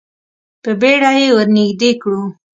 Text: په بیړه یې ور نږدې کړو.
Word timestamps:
په 0.63 0.71
بیړه 0.81 1.11
یې 1.19 1.27
ور 1.35 1.47
نږدې 1.57 1.91
کړو. 2.01 2.23